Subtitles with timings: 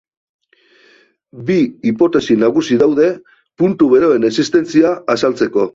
[1.49, 1.57] Bi
[1.89, 3.13] hipotesi nagusi daude
[3.63, 5.69] puntu beroen existentzia azaltzeko.